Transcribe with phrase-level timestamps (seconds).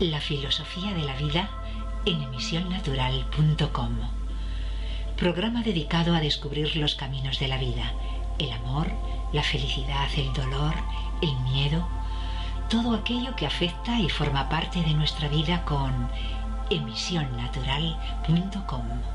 [0.00, 1.48] La filosofía de la vida
[2.04, 3.92] en emisionnatural.com.
[5.16, 7.92] Programa dedicado a descubrir los caminos de la vida,
[8.40, 8.88] el amor,
[9.32, 10.74] la felicidad, el dolor,
[11.22, 11.86] el miedo,
[12.68, 16.10] todo aquello que afecta y forma parte de nuestra vida con
[16.70, 19.13] emisionnatural.com.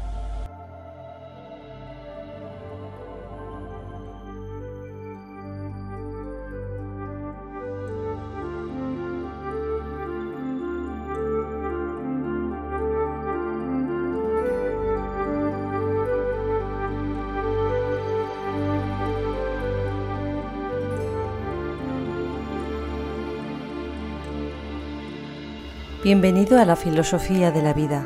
[26.12, 28.04] Bienvenido a la filosofía de la vida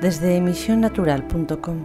[0.00, 1.78] desde emisionnatural.com.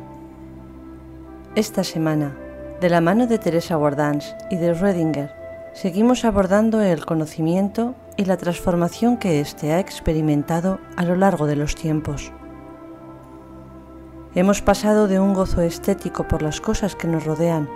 [1.56, 2.38] Esta semana,
[2.80, 5.32] de la mano de Teresa Wardans y de Redinger,
[5.74, 11.56] seguimos abordando el conocimiento y la transformación que éste ha experimentado a lo largo de
[11.56, 12.32] los tiempos.
[14.36, 17.68] Hemos pasado de un gozo estético por las cosas que nos rodean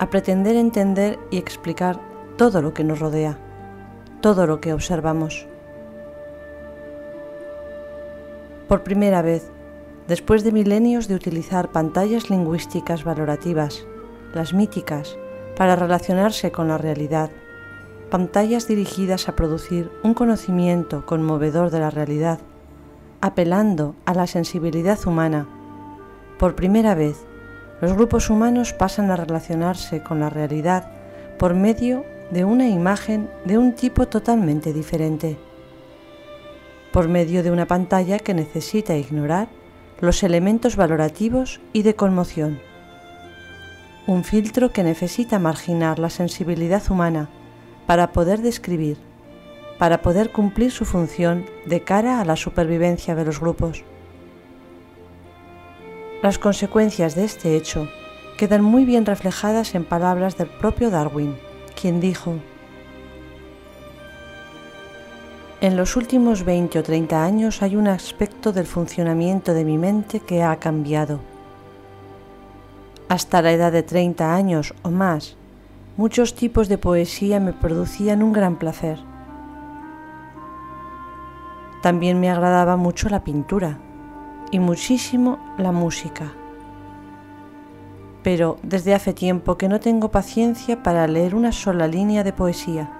[0.00, 2.00] a pretender entender y explicar
[2.38, 3.36] todo lo que nos rodea,
[4.22, 5.46] todo lo que observamos
[8.68, 9.50] por primera vez,
[10.06, 13.86] después de milenios de utilizar pantallas lingüísticas valorativas,
[14.34, 15.16] las míticas,
[15.56, 17.30] para relacionarse con la realidad,
[18.10, 22.40] pantallas dirigidas a producir un conocimiento conmovedor de la realidad,
[23.22, 25.48] apelando a la sensibilidad humana.
[26.38, 27.16] Por primera vez,
[27.80, 30.92] los grupos humanos pasan a relacionarse con la realidad
[31.38, 35.38] por medio de una imagen de un tipo totalmente diferente
[36.98, 39.46] por medio de una pantalla que necesita ignorar
[40.00, 42.58] los elementos valorativos y de conmoción.
[44.08, 47.28] Un filtro que necesita marginar la sensibilidad humana
[47.86, 48.96] para poder describir,
[49.78, 53.84] para poder cumplir su función de cara a la supervivencia de los grupos.
[56.20, 57.88] Las consecuencias de este hecho
[58.36, 61.36] quedan muy bien reflejadas en palabras del propio Darwin,
[61.80, 62.40] quien dijo,
[65.60, 70.20] en los últimos 20 o 30 años hay un aspecto del funcionamiento de mi mente
[70.20, 71.18] que ha cambiado.
[73.08, 75.36] Hasta la edad de 30 años o más,
[75.96, 78.98] muchos tipos de poesía me producían un gran placer.
[81.82, 83.78] También me agradaba mucho la pintura
[84.52, 86.32] y muchísimo la música.
[88.22, 92.97] Pero desde hace tiempo que no tengo paciencia para leer una sola línea de poesía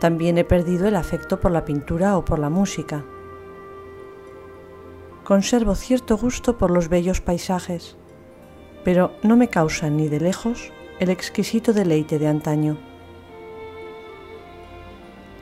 [0.00, 3.04] también he perdido el afecto por la pintura o por la música.
[5.22, 7.96] Conservo cierto gusto por los bellos paisajes,
[8.82, 12.78] pero no me causa ni de lejos el exquisito deleite de antaño.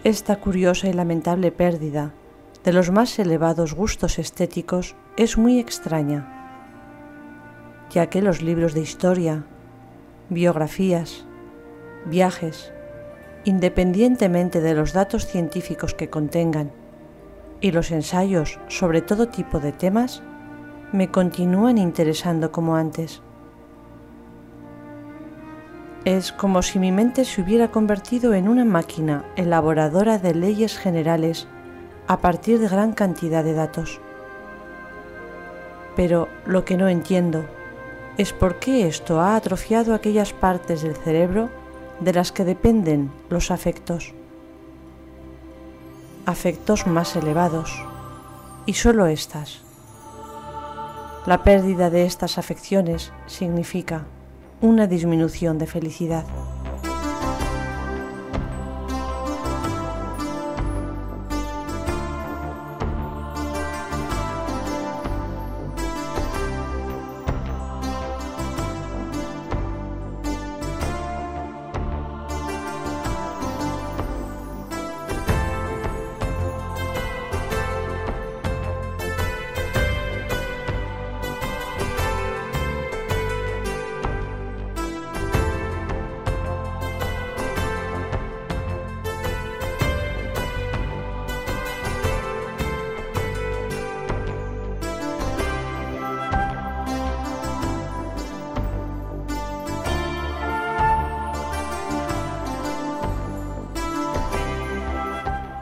[0.05, 2.13] Esta curiosa y lamentable pérdida
[2.65, 6.35] de los más elevados gustos estéticos es muy extraña,
[7.91, 9.45] ya que los libros de historia,
[10.29, 11.25] biografías,
[12.07, 12.73] viajes,
[13.45, 16.71] independientemente de los datos científicos que contengan,
[17.61, 20.23] y los ensayos sobre todo tipo de temas
[20.93, 23.21] me continúan interesando como antes.
[26.05, 31.47] Es como si mi mente se hubiera convertido en una máquina elaboradora de leyes generales
[32.07, 34.01] a partir de gran cantidad de datos.
[35.97, 37.45] Pero lo que no entiendo
[38.17, 41.51] es por qué esto ha atrofiado aquellas partes del cerebro
[42.01, 44.15] de las que dependen los afectos.
[46.27, 47.83] Afectos más elevados,
[48.67, 49.63] y solo estas.
[51.27, 54.07] La pérdida de estas afecciones significa
[54.61, 56.25] una disminución de felicidad.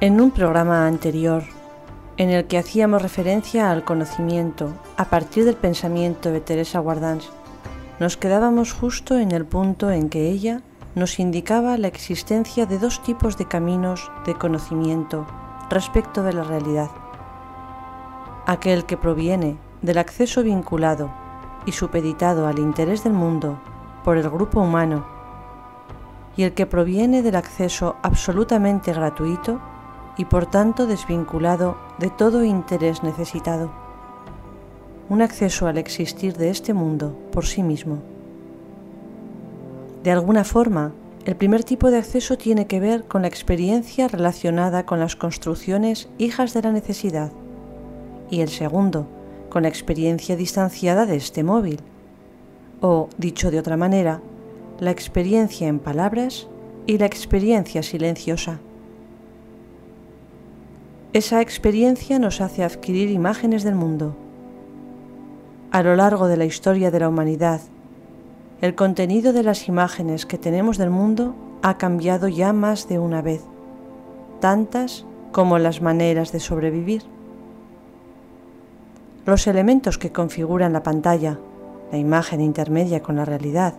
[0.06, 1.42] En un programa anterior,
[2.16, 7.28] en el que hacíamos referencia al conocimiento a partir del pensamiento de Teresa Guardans,
[7.98, 10.62] nos quedábamos justo en el punto en que ella
[10.94, 15.26] nos indicaba la existencia de dos tipos de caminos de conocimiento
[15.70, 16.90] respecto de la realidad.
[18.46, 21.10] Aquel que proviene del acceso vinculado
[21.64, 23.58] y supeditado al interés del mundo
[24.04, 25.04] por el grupo humano
[26.36, 29.60] y el que proviene del acceso absolutamente gratuito
[30.16, 33.70] y por tanto desvinculado de todo interés necesitado.
[35.08, 37.98] Un acceso al existir de este mundo por sí mismo.
[40.02, 40.92] De alguna forma,
[41.24, 46.08] el primer tipo de acceso tiene que ver con la experiencia relacionada con las construcciones
[46.18, 47.32] hijas de la necesidad
[48.30, 49.06] y el segundo,
[49.48, 51.80] con la experiencia distanciada de este móvil,
[52.80, 54.20] o, dicho de otra manera,
[54.80, 56.48] la experiencia en palabras
[56.86, 58.60] y la experiencia silenciosa.
[61.12, 64.14] Esa experiencia nos hace adquirir imágenes del mundo.
[65.70, 67.60] A lo largo de la historia de la humanidad,
[68.60, 73.22] el contenido de las imágenes que tenemos del mundo ha cambiado ya más de una
[73.22, 73.42] vez,
[74.40, 77.02] tantas como las maneras de sobrevivir.
[79.24, 81.38] Los elementos que configuran la pantalla,
[81.92, 83.74] la imagen intermedia con la realidad,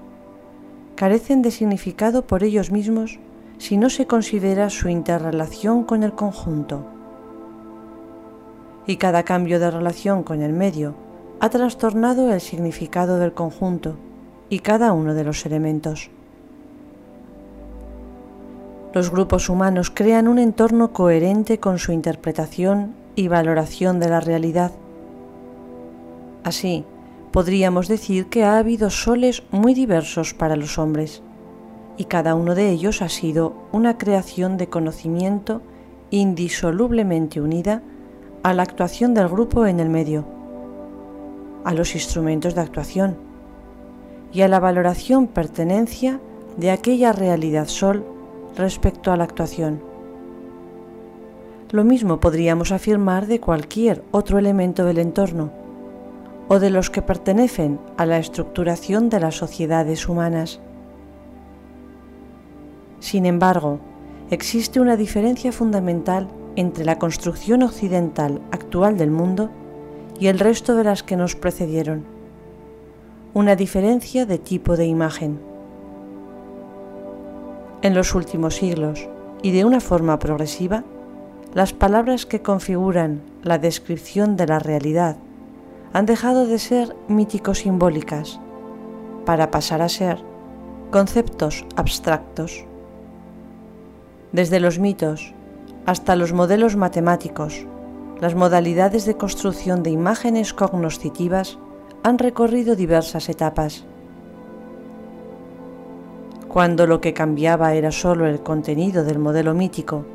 [0.96, 3.20] carecen de significado por ellos mismos
[3.58, 6.97] si no se considera su interrelación con el conjunto.
[8.88, 10.96] Y cada cambio de relación con el medio
[11.40, 13.96] ha trastornado el significado del conjunto
[14.50, 16.10] y cada uno de los elementos.
[18.94, 24.72] Los grupos humanos crean un entorno coherente con su interpretación y valoración de la realidad.
[26.44, 26.86] Así,
[27.32, 31.22] podríamos decir que ha habido soles muy diversos para los hombres,
[31.98, 35.62] y cada uno de ellos ha sido una creación de conocimiento
[36.10, 37.82] indisolublemente unida
[38.44, 40.26] a la actuación del grupo en el medio,
[41.64, 43.18] a los instrumentos de actuación
[44.32, 46.20] y a la valoración pertenencia
[46.58, 48.06] de aquella realidad sol
[48.56, 49.82] respecto a la actuación.
[51.72, 55.52] Lo mismo podríamos afirmar de cualquier otro elemento del entorno,
[56.48, 60.60] o de los que pertenecen a la estructuración de las sociedades humanas.
[63.00, 63.80] Sin embargo,
[64.32, 69.52] existe una diferencia fundamental entre la construcción occidental actual del mundo
[70.20, 72.04] y el resto de las que nos precedieron.
[73.36, 75.40] Una diferencia de tipo de imagen.
[77.84, 79.08] En los últimos siglos,
[79.44, 80.84] y de una forma progresiva,
[81.54, 85.18] las palabras que configuran la descripción de la realidad
[85.94, 88.40] han dejado de ser mítico-simbólicas
[89.26, 90.18] para pasar a ser
[90.90, 92.66] conceptos abstractos.
[94.32, 95.36] Desde los mitos
[95.88, 97.66] hasta los modelos matemáticos,
[98.20, 101.58] las modalidades de construcción de imágenes cognoscitivas
[102.04, 103.86] han recorrido diversas etapas.
[106.50, 110.06] Cuando lo que cambiaba era solo el contenido del modelo mítico,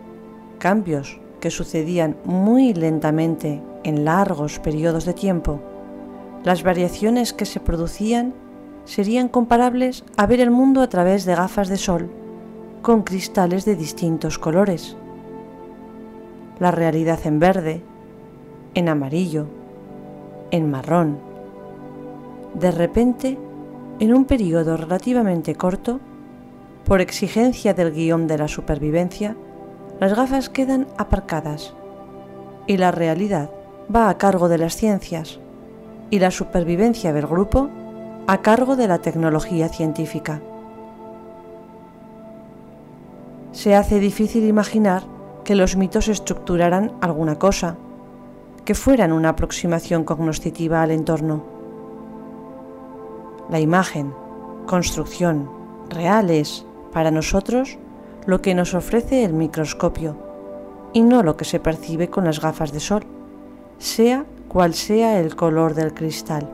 [0.59, 5.59] cambios que sucedían muy lentamente en largos periodos de tiempo,
[6.45, 8.35] las variaciones que se producían
[8.85, 12.11] serían comparables a ver el mundo a través de gafas de sol
[12.83, 14.99] con cristales de distintos colores.
[16.63, 17.83] La realidad en verde,
[18.75, 19.49] en amarillo,
[20.53, 21.19] en marrón.
[22.55, 23.37] De repente,
[23.99, 25.99] en un periodo relativamente corto,
[26.85, 29.35] por exigencia del guion de la supervivencia,
[29.99, 31.75] las gafas quedan aparcadas
[32.69, 33.51] y la realidad
[33.93, 35.41] va a cargo de las ciencias
[36.11, 37.71] y la supervivencia del grupo
[38.29, 40.41] a cargo de la tecnología científica.
[43.51, 45.03] Se hace difícil imaginar
[45.45, 47.77] que los mitos estructuraran alguna cosa,
[48.65, 51.43] que fueran una aproximación cognoscitiva al entorno.
[53.51, 54.15] La imagen,
[54.67, 55.51] construcción,
[55.89, 57.79] real es, para nosotros,
[58.27, 60.17] lo que nos ofrece el microscopio
[60.93, 63.03] y no lo que se percibe con las gafas de sol
[63.79, 66.49] sea cual sea el color del cristal.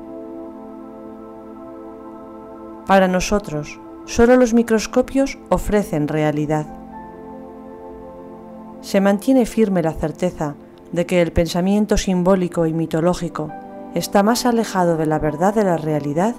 [2.86, 6.77] Para nosotros, solo los microscopios ofrecen realidad.
[8.80, 10.54] Se mantiene firme la certeza
[10.92, 13.50] de que el pensamiento simbólico y mitológico
[13.94, 16.34] está más alejado de la verdad de la realidad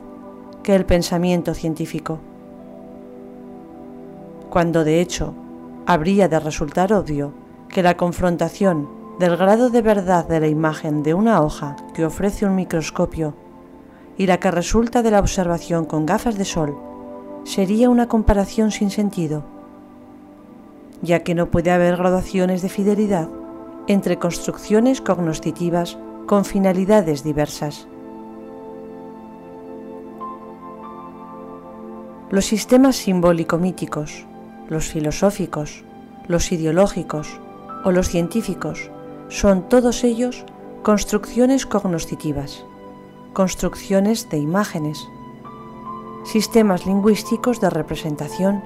[0.64, 2.20] que el pensamiento científico.
[4.50, 5.34] Cuando de hecho
[5.86, 7.34] habría de resultar obvio
[7.68, 12.46] que la confrontación del grado de verdad de la imagen de una hoja que ofrece
[12.46, 13.34] un microscopio
[14.18, 16.78] y la que resulta de la observación con gafas de sol
[17.44, 19.44] sería una comparación sin sentido,
[21.02, 23.30] ya que no puede haber graduaciones de fidelidad
[23.88, 27.88] entre construcciones cognoscitivas con finalidades diversas.
[32.30, 34.28] Los sistemas simbólico-míticos,
[34.68, 35.84] los filosóficos,
[36.28, 37.40] los ideológicos,
[37.84, 38.92] o los científicos
[39.30, 40.46] son todos ellos
[40.84, 42.64] construcciones cognoscitivas,
[43.34, 45.00] construcciones de imágenes,
[46.24, 48.62] sistemas lingüísticos de representación,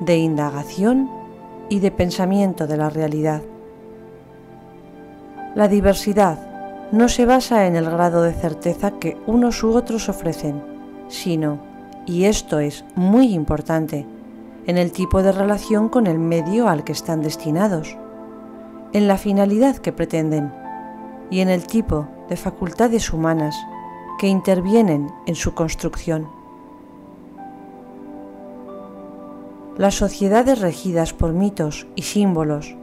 [0.00, 1.17] de indagación
[1.68, 3.42] y de pensamiento de la realidad.
[5.54, 6.38] La diversidad
[6.92, 10.62] no se basa en el grado de certeza que unos u otros ofrecen,
[11.08, 11.58] sino,
[12.06, 14.06] y esto es muy importante,
[14.66, 17.96] en el tipo de relación con el medio al que están destinados,
[18.92, 20.52] en la finalidad que pretenden
[21.30, 23.56] y en el tipo de facultades humanas
[24.18, 26.37] que intervienen en su construcción.
[29.78, 32.74] Las sociedades regidas por mitos y símbolos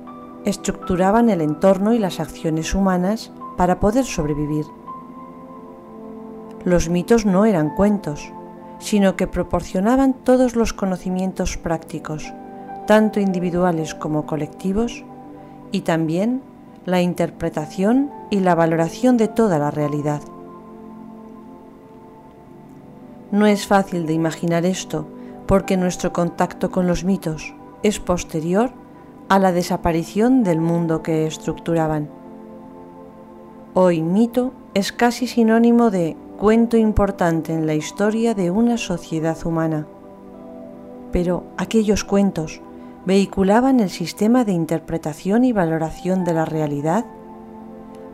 [0.46, 4.66] estructuraban el entorno y las acciones humanas para poder sobrevivir.
[6.64, 8.32] Los mitos no eran cuentos,
[8.80, 12.34] sino que proporcionaban todos los conocimientos prácticos,
[12.88, 15.04] tanto individuales como colectivos,
[15.74, 16.42] y también
[16.86, 20.22] la interpretación y la valoración de toda la realidad.
[23.32, 25.08] No es fácil de imaginar esto
[25.48, 28.72] porque nuestro contacto con los mitos es posterior
[29.30, 32.10] a la desaparición del mundo que estructuraban.
[33.74, 39.88] Hoy mito es casi sinónimo de cuento importante en la historia de una sociedad humana.
[41.12, 42.62] Pero aquellos cuentos
[43.06, 47.06] vehiculaban el sistema de interpretación y valoración de la realidad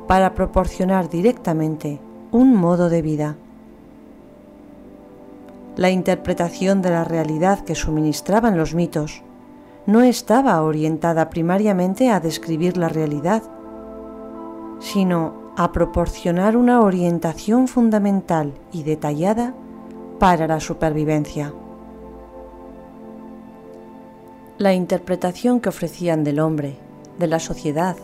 [0.07, 2.00] para proporcionar directamente
[2.31, 3.38] un modo de vida
[5.81, 9.23] la interpretación de la realidad que suministraban los mitos
[9.88, 13.41] no estaba orientada primariamente a describir la realidad,
[14.79, 19.55] sino a proporcionar una orientación fundamental y detallada
[20.19, 21.51] para la supervivencia.
[24.59, 26.75] La interpretación que ofrecían del hombre,
[27.17, 27.95] de la sociedad,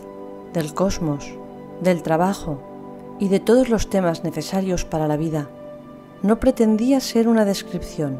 [0.52, 1.32] del cosmos,
[1.80, 2.58] del trabajo
[3.20, 5.48] y de todos los temas necesarios para la vida
[6.22, 8.18] no pretendía ser una descripción,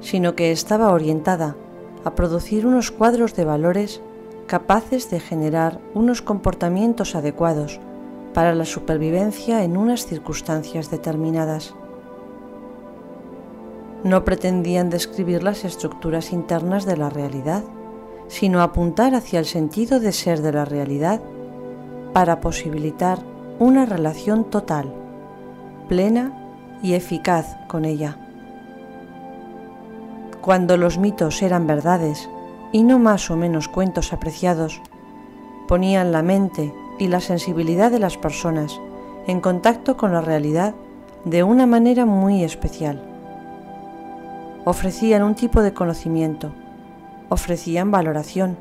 [0.00, 1.56] sino que estaba orientada
[2.04, 4.00] a producir unos cuadros de valores
[4.46, 7.80] capaces de generar unos comportamientos adecuados
[8.34, 11.74] para la supervivencia en unas circunstancias determinadas.
[14.02, 17.64] No pretendían describir las estructuras internas de la realidad,
[18.28, 21.22] sino apuntar hacia el sentido de ser de la realidad
[22.12, 23.20] para posibilitar
[23.58, 24.92] una relación total,
[25.88, 26.43] plena
[26.84, 28.18] y eficaz con ella.
[30.42, 32.28] Cuando los mitos eran verdades
[32.72, 34.82] y no más o menos cuentos apreciados,
[35.66, 38.78] ponían la mente y la sensibilidad de las personas
[39.26, 40.74] en contacto con la realidad
[41.24, 43.02] de una manera muy especial.
[44.66, 46.52] Ofrecían un tipo de conocimiento,
[47.30, 48.58] ofrecían valoración,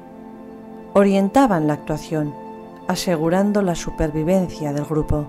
[0.93, 2.33] orientaban la actuación,
[2.87, 5.27] asegurando la supervivencia del grupo.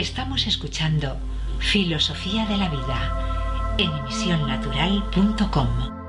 [0.00, 1.18] Estamos escuchando
[1.58, 5.99] Filosofía de la Vida en emisionnatural.com.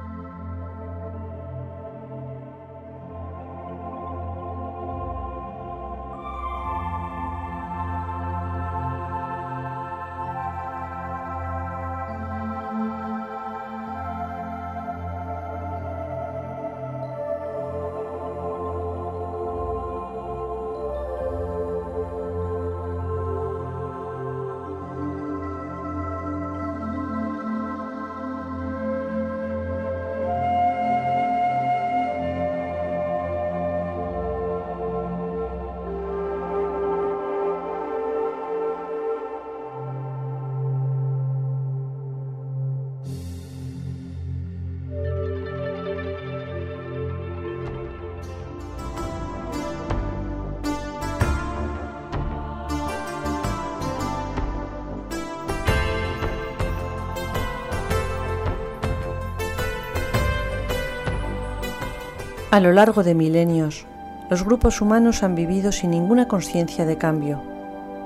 [62.51, 63.85] A lo largo de milenios,
[64.29, 67.41] los grupos humanos han vivido sin ninguna conciencia de cambio,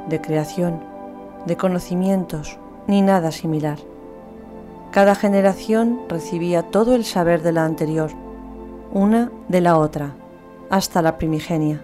[0.07, 0.81] de creación,
[1.47, 3.79] de conocimientos, ni nada similar.
[4.91, 8.11] Cada generación recibía todo el saber de la anterior,
[8.93, 10.13] una de la otra,
[10.69, 11.81] hasta la primigenia.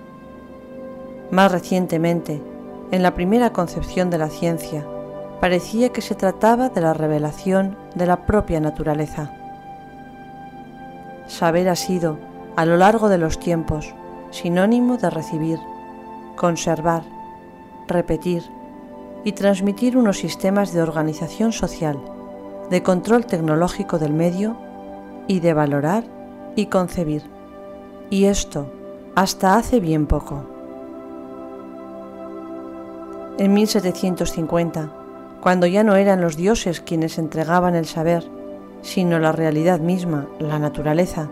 [1.31, 2.43] Más recientemente,
[2.91, 4.85] en la primera concepción de la ciencia,
[5.39, 9.33] parecía que se trataba de la revelación de la propia naturaleza.
[11.25, 13.93] Saber ha sido, a lo largo de los tiempos,
[14.31, 15.59] sinónimo de recibir,
[16.35, 17.03] conservar,
[17.87, 18.43] repetir
[19.23, 21.99] y transmitir unos sistemas de organización social,
[22.69, 24.57] de control tecnológico del medio
[25.27, 26.03] y de valorar
[26.55, 27.23] y concebir.
[28.09, 28.71] Y esto
[29.15, 30.45] hasta hace bien poco.
[33.37, 34.91] En 1750,
[35.41, 38.23] cuando ya no eran los dioses quienes entregaban el saber,
[38.81, 41.29] sino la realidad misma, la naturaleza,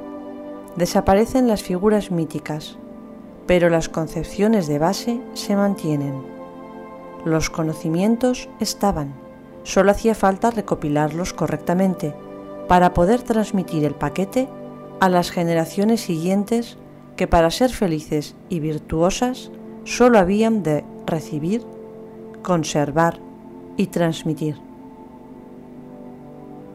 [0.76, 2.78] desaparecen las figuras míticas,
[3.48, 6.22] pero las concepciones de base se mantienen.
[7.26, 9.14] Los conocimientos estaban,
[9.64, 12.14] solo hacía falta recopilarlos correctamente
[12.68, 14.48] para poder transmitir el paquete
[15.00, 16.78] a las generaciones siguientes
[17.16, 19.52] que para ser felices y virtuosas
[19.84, 21.64] solo habían de recibir,
[22.44, 23.20] conservar
[23.76, 24.69] y transmitir.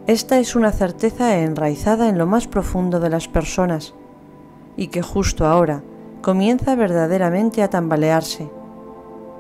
[0.07, 3.95] Esta es una certeza enraizada en lo más profundo de las personas
[4.77, 5.83] y que justo ahora
[6.21, 8.51] comienza verdaderamente a tambalearse,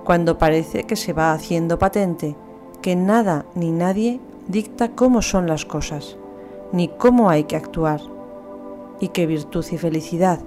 [0.04, 2.34] cuando parece que se va haciendo patente
[2.80, 6.16] que nada ni nadie dicta cómo son las cosas,
[6.72, 8.00] ni cómo hay que actuar,
[9.00, 10.40] y que virtud y felicidad,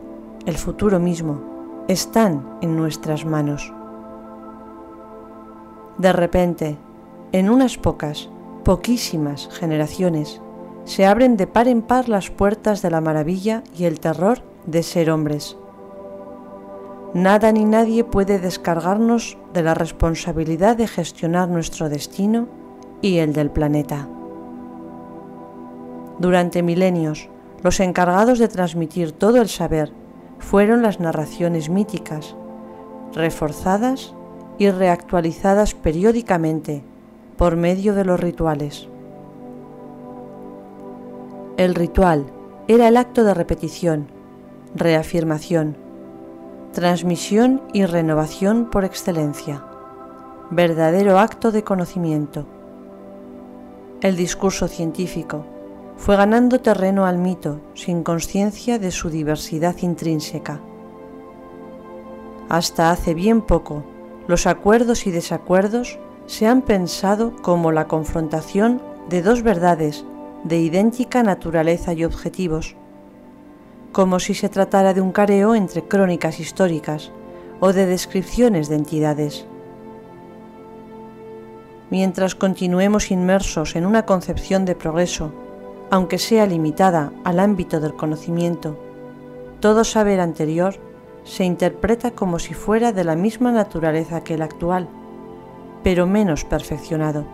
[0.47, 1.41] el futuro mismo,
[1.88, 3.71] están en nuestras manos.
[6.00, 6.77] De repente,
[7.31, 8.29] en unas pocas,
[8.67, 10.41] poquísimas generaciones,
[10.83, 14.83] se abren de par en par las puertas de la maravilla y el terror de
[14.83, 15.55] ser hombres.
[17.13, 22.50] Nada ni nadie puede descargarnos de la responsabilidad de gestionar nuestro destino
[23.01, 24.09] y el del planeta.
[26.19, 27.29] Durante milenios,
[27.63, 29.93] los encargados de transmitir todo el saber
[30.39, 32.36] fueron las narraciones míticas,
[33.13, 34.13] reforzadas
[34.57, 36.83] y reactualizadas periódicamente
[37.38, 38.88] por medio de los rituales.
[41.58, 42.25] El ritual
[42.67, 44.08] era el acto de repetición,
[44.75, 45.77] reafirmación,
[46.74, 49.63] transmisión y renovación por excelencia,
[50.52, 52.45] verdadero acto de conocimiento.
[54.02, 55.45] El discurso científico
[55.97, 60.60] fue ganando terreno al mito sin conciencia de su diversidad intrínseca.
[62.50, 63.84] Hasta hace bien poco,
[64.28, 65.97] los acuerdos y desacuerdos
[66.28, 70.06] se han pensado como la confrontación de dos verdades
[70.44, 72.76] de idéntica naturaleza y objetivos,
[73.92, 77.12] como si se tratara de un careo entre crónicas históricas
[77.60, 79.46] o de descripciones de entidades.
[81.90, 85.32] Mientras continuemos inmersos en una concepción de progreso,
[85.90, 88.78] aunque sea limitada al ámbito del conocimiento,
[89.62, 90.76] todo saber anterior
[91.24, 94.90] se interpreta como si fuera de la misma naturaleza que el actual,
[95.84, 97.26] pero menos perfeccionado.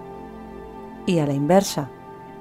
[1.06, 1.90] Y a la inversa,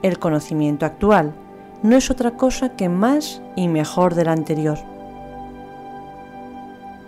[0.03, 1.35] el conocimiento actual
[1.83, 4.79] no es otra cosa que más y mejor del anterior.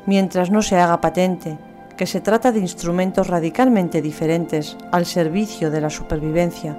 [0.06, 1.58] Mientras no se haga patente
[1.96, 6.76] que se trata de instrumentos radicalmente diferentes al servicio de la supervivencia,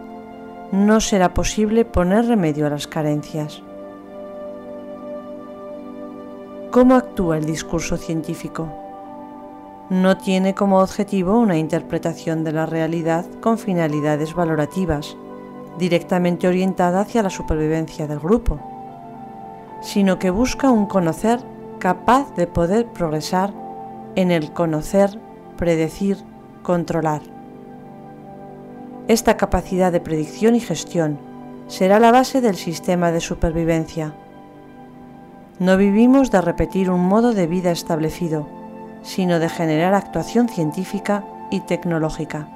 [0.71, 3.61] no será posible poner remedio a las carencias.
[6.71, 8.84] ¿Cómo actúa el discurso científico?
[9.89, 15.15] No tiene como objetivo una interpretación de la realidad con finalidades valorativas,
[15.77, 18.59] directamente orientada hacia la supervivencia del grupo,
[19.81, 21.39] sino que busca un conocer
[21.77, 23.53] capaz de poder progresar
[24.15, 25.19] en el conocer,
[25.55, 26.17] predecir,
[26.63, 27.21] controlar.
[29.07, 31.19] Esta capacidad de predicción y gestión
[31.67, 34.15] será la base del sistema de supervivencia.
[35.59, 38.47] No vivimos de repetir un modo de vida establecido,
[39.05, 42.47] sino de generar actuación científica y tecnológica.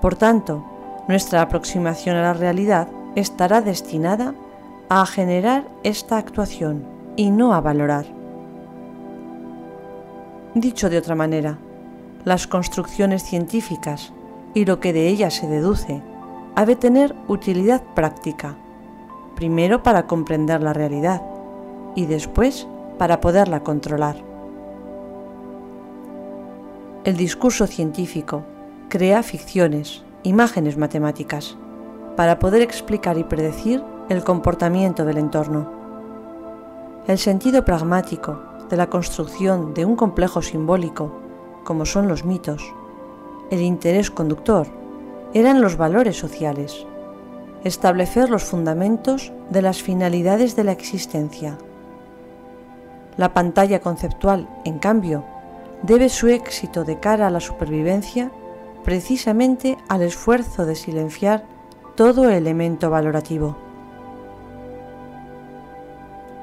[0.00, 0.64] Por tanto,
[1.08, 4.34] nuestra aproximación a la realidad estará destinada
[4.88, 6.84] a generar esta actuación
[7.16, 8.06] y no a valorar.
[10.54, 11.58] Dicho de otra manera,
[12.24, 14.12] las construcciones científicas
[14.54, 16.00] y lo que de ellas se deduce
[16.54, 18.56] ha de tener utilidad práctica,
[19.34, 21.22] primero para comprender la realidad
[21.96, 22.68] y después
[22.98, 24.25] para poderla controlar.
[27.06, 28.42] El discurso científico
[28.88, 31.56] crea ficciones, imágenes matemáticas
[32.16, 35.70] para poder explicar y predecir el comportamiento del entorno.
[37.06, 41.12] El sentido pragmático de la construcción de un complejo simbólico,
[41.62, 42.74] como son los mitos,
[43.52, 44.66] el interés conductor,
[45.32, 46.88] eran los valores sociales,
[47.62, 51.56] establecer los fundamentos de las finalidades de la existencia.
[53.16, 55.24] La pantalla conceptual, en cambio,
[55.82, 58.30] debe su éxito de cara a la supervivencia
[58.84, 61.44] precisamente al esfuerzo de silenciar
[61.96, 63.56] todo elemento valorativo.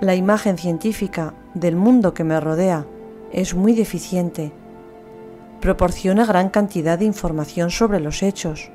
[0.03, 2.85] la imagen científica del mundo que me rodea
[3.31, 4.51] es muy deficiente.
[5.61, 8.69] Proporciona gran cantidad de información sobre los hechos.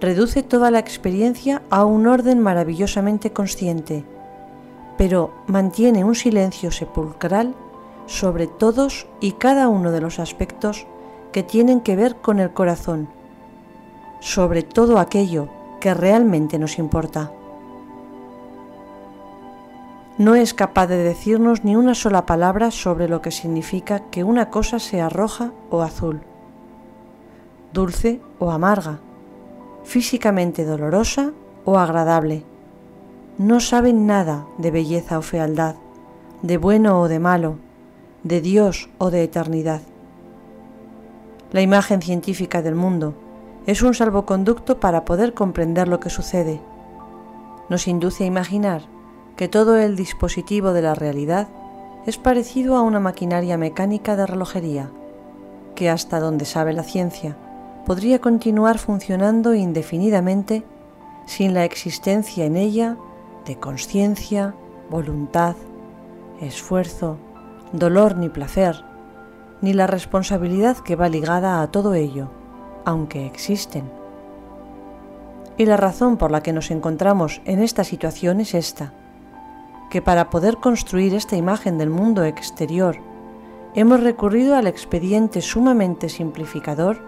[0.00, 4.02] Reduce toda la experiencia a un orden maravillosamente consciente,
[4.96, 7.54] pero mantiene un silencio sepulcral
[8.10, 10.84] sobre todos y cada uno de los aspectos
[11.30, 13.08] que tienen que ver con el corazón,
[14.18, 17.30] sobre todo aquello que realmente nos importa.
[20.18, 24.50] No es capaz de decirnos ni una sola palabra sobre lo que significa que una
[24.50, 26.20] cosa sea roja o azul,
[27.72, 28.98] dulce o amarga,
[29.84, 31.30] físicamente dolorosa
[31.64, 32.42] o agradable.
[33.38, 35.76] No saben nada de belleza o fealdad,
[36.42, 37.69] de bueno o de malo,
[38.22, 39.80] de Dios o de eternidad.
[41.52, 43.14] La imagen científica del mundo
[43.66, 46.60] es un salvoconducto para poder comprender lo que sucede.
[47.68, 48.82] Nos induce a imaginar
[49.36, 51.48] que todo el dispositivo de la realidad
[52.06, 54.90] es parecido a una maquinaria mecánica de relojería,
[55.74, 57.36] que hasta donde sabe la ciencia
[57.86, 60.62] podría continuar funcionando indefinidamente
[61.26, 62.96] sin la existencia en ella
[63.46, 64.54] de conciencia,
[64.90, 65.56] voluntad,
[66.40, 67.16] esfuerzo,
[67.72, 68.84] dolor ni placer,
[69.60, 72.30] ni la responsabilidad que va ligada a todo ello,
[72.84, 73.90] aunque existen.
[75.56, 78.92] Y la razón por la que nos encontramos en esta situación es esta,
[79.90, 82.96] que para poder construir esta imagen del mundo exterior,
[83.74, 86.98] hemos recurrido al expediente sumamente simplificador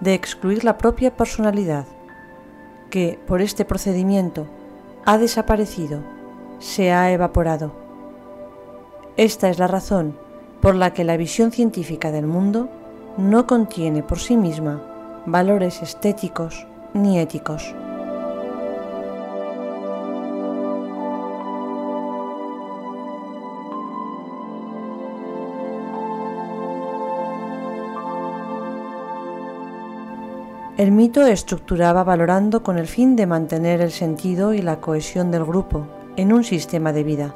[0.00, 1.86] de excluir la propia personalidad,
[2.90, 4.46] que por este procedimiento
[5.04, 6.00] ha desaparecido,
[6.60, 7.87] se ha evaporado
[9.18, 10.14] esta es la razón
[10.62, 12.68] por la que la visión científica del mundo
[13.16, 14.80] no contiene por sí misma
[15.26, 17.74] valores estéticos ni éticos.
[30.76, 35.44] El mito estructuraba valorando con el fin de mantener el sentido y la cohesión del
[35.44, 37.34] grupo en un sistema de vida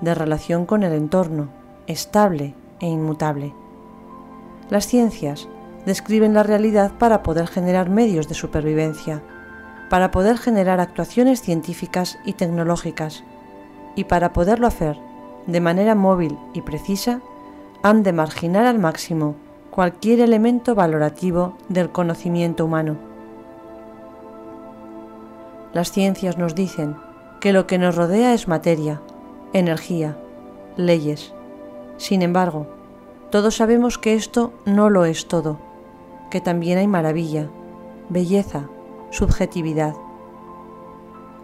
[0.00, 1.48] de relación con el entorno,
[1.86, 3.54] estable e inmutable.
[4.70, 5.48] Las ciencias
[5.86, 9.22] describen la realidad para poder generar medios de supervivencia,
[9.90, 13.24] para poder generar actuaciones científicas y tecnológicas,
[13.96, 14.98] y para poderlo hacer
[15.46, 17.20] de manera móvil y precisa,
[17.82, 19.36] han de marginar al máximo
[19.70, 22.96] cualquier elemento valorativo del conocimiento humano.
[25.74, 26.96] Las ciencias nos dicen
[27.40, 29.02] que lo que nos rodea es materia,
[29.54, 30.18] energía,
[30.76, 31.32] leyes.
[31.96, 32.66] Sin embargo,
[33.30, 35.58] todos sabemos que esto no lo es todo,
[36.30, 37.48] que también hay maravilla,
[38.08, 38.68] belleza,
[39.10, 39.94] subjetividad.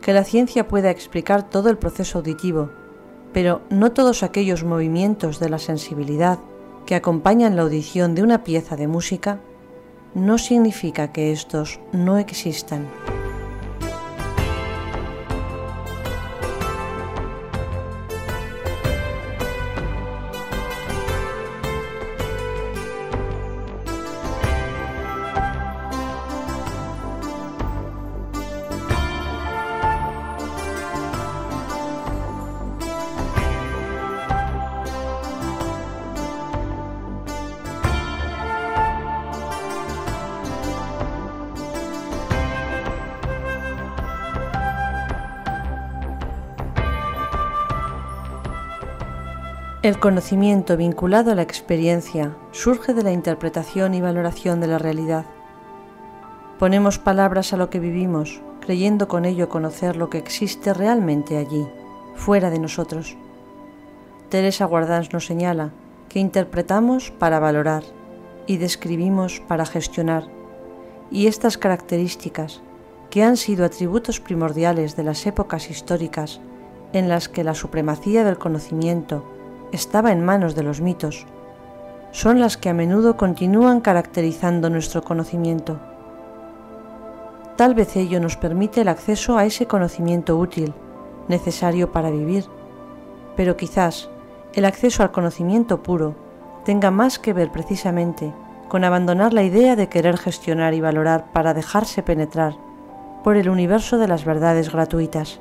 [0.03, 2.71] Que la ciencia pueda explicar todo el proceso auditivo,
[3.33, 6.41] pero no todos aquellos movimientos de la sensibilidad
[6.87, 9.39] que acompañan la audición de una pieza de música,
[10.15, 12.89] no significa que estos no existan.
[49.83, 55.25] El conocimiento vinculado a la experiencia surge de la interpretación y valoración de la realidad.
[56.59, 61.67] Ponemos palabras a lo que vivimos, creyendo con ello conocer lo que existe realmente allí,
[62.15, 63.17] fuera de nosotros.
[64.29, 65.73] Teresa Guardans nos señala
[66.11, 67.83] que interpretamos para valorar
[68.47, 70.25] y describimos para gestionar,
[71.11, 72.61] y estas características,
[73.09, 76.43] que han sido atributos primordiales de las épocas históricas
[76.93, 79.40] en las que la supremacía del conocimiento
[79.73, 81.27] estaba en manos de los mitos,
[82.13, 85.79] son las que a menudo continúan caracterizando nuestro conocimiento.
[87.57, 90.73] Tal vez ello nos permite el acceso a ese conocimiento útil,
[91.29, 92.47] necesario para vivir,
[93.37, 94.09] pero quizás
[94.55, 96.15] el acceso al conocimiento puro
[96.65, 98.33] tenga más que ver precisamente
[98.69, 102.55] con abandonar la idea de querer gestionar y valorar para dejarse penetrar
[103.23, 105.41] por el universo de las verdades gratuitas,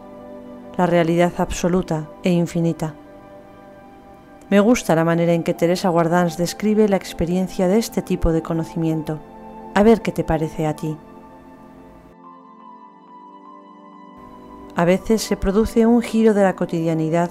[0.77, 2.95] la realidad absoluta e infinita.
[4.49, 8.41] Me gusta la manera en que Teresa Guardans describe la experiencia de este tipo de
[8.41, 9.19] conocimiento.
[9.75, 10.97] A ver qué te parece a ti.
[14.75, 17.29] A veces se produce un giro de la cotidianidad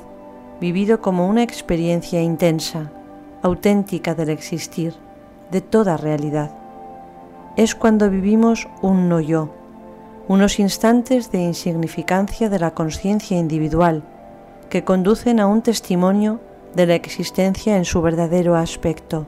[0.60, 2.92] vivido como una experiencia intensa,
[3.42, 4.94] auténtica del existir,
[5.50, 6.52] de toda realidad.
[7.56, 9.50] Es cuando vivimos un no yo,
[10.28, 14.04] unos instantes de insignificancia de la conciencia individual
[14.68, 16.40] que conducen a un testimonio
[16.74, 19.26] de la existencia en su verdadero aspecto.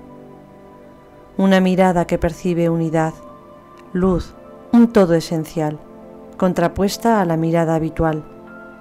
[1.36, 3.14] Una mirada que percibe unidad,
[3.92, 4.34] luz,
[4.72, 5.78] un todo esencial,
[6.36, 8.24] contrapuesta a la mirada habitual,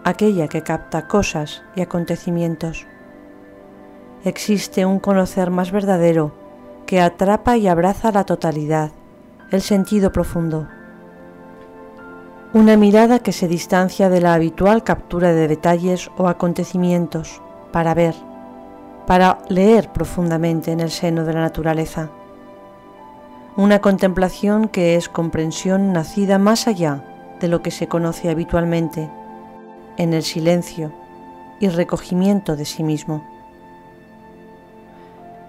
[0.04, 2.86] aquella que capta cosas y acontecimientos.
[4.24, 6.34] Existe un conocer más verdadero
[6.86, 8.92] que atrapa y abraza la totalidad,
[9.52, 10.68] el sentido profundo.
[12.54, 17.42] Una mirada que se distancia de la habitual captura de detalles o acontecimientos
[17.72, 18.16] para ver,
[19.10, 22.12] para leer profundamente en el seno de la naturaleza.
[23.58, 27.04] Una contemplación que es comprensión nacida más allá
[27.40, 29.10] de lo que se conoce habitualmente,
[29.98, 30.92] en el silencio
[31.60, 33.24] y recogimiento de sí mismo.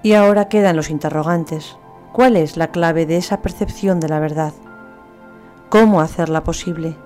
[0.02, 1.76] Y ahora quedan los interrogantes.
[2.14, 4.54] ¿Cuál es la clave de esa percepción de la verdad?
[5.68, 6.96] ¿Cómo hacerla posible?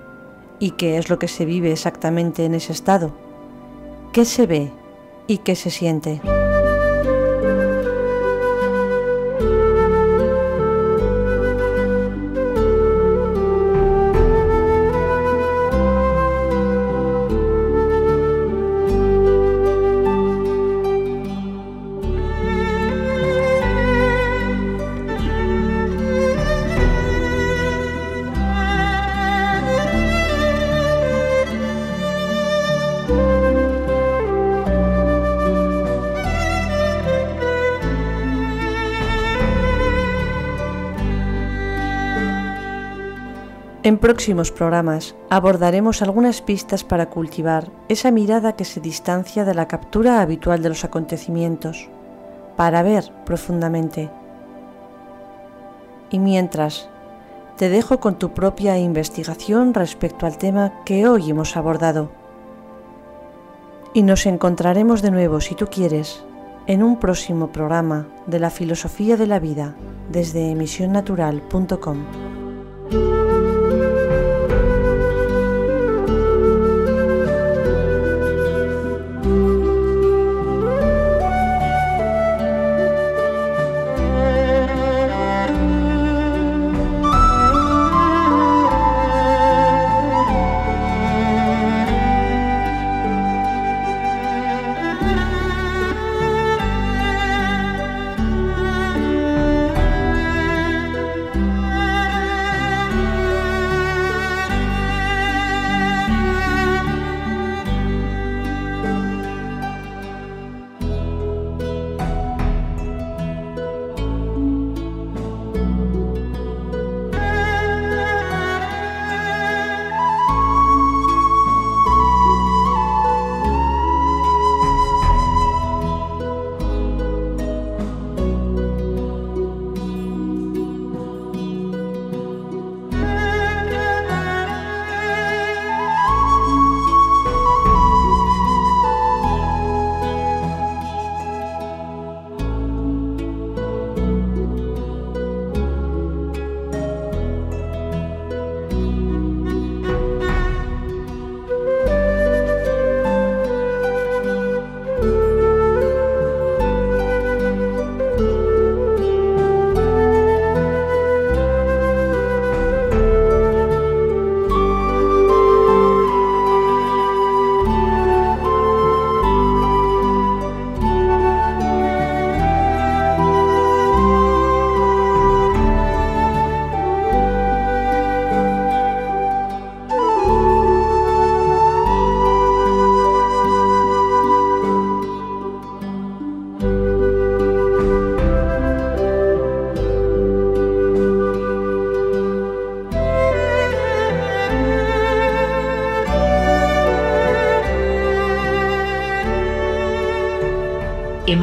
[0.60, 3.12] ¿Y qué es lo que se vive exactamente en ese estado?
[4.12, 4.72] ¿Qué se ve
[5.26, 6.20] y qué se siente?
[44.14, 50.20] Próximos programas abordaremos algunas pistas para cultivar esa mirada que se distancia de la captura
[50.20, 51.88] habitual de los acontecimientos,
[52.56, 54.12] para ver profundamente.
[56.10, 56.88] Y mientras,
[57.56, 62.12] te dejo con tu propia investigación respecto al tema que hoy hemos abordado.
[63.94, 66.24] Y nos encontraremos de nuevo, si tú quieres,
[66.68, 69.74] en un próximo programa de la filosofía de la vida
[70.08, 72.23] desde emisionnatural.com.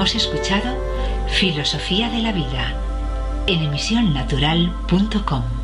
[0.01, 0.75] Hemos escuchado
[1.27, 2.73] Filosofía de la Vida
[3.45, 5.60] en emisionnatural.com.